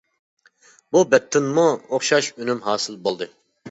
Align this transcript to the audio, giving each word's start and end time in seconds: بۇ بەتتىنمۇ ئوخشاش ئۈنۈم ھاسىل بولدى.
بۇ 0.95 1.03
بەتتىنمۇ 1.13 1.69
ئوخشاش 1.77 2.35
ئۈنۈم 2.35 2.67
ھاسىل 2.69 3.03
بولدى. 3.09 3.35